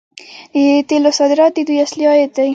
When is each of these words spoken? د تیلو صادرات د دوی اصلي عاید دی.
د 0.53 0.55
تیلو 0.89 1.11
صادرات 1.19 1.51
د 1.55 1.59
دوی 1.67 1.77
اصلي 1.85 2.05
عاید 2.09 2.31
دی. 2.37 2.49